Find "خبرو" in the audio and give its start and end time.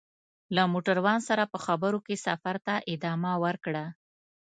1.65-1.99